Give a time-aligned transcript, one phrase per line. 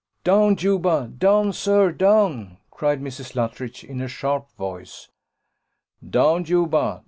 [0.23, 1.13] "Down, Juba!
[1.15, 3.35] down, sir, down!" cried Mrs.
[3.35, 5.09] Luttridge, in a sharp voice.
[6.03, 6.99] "Down, Juba!